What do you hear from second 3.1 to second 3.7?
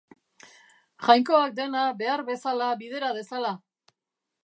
dezala!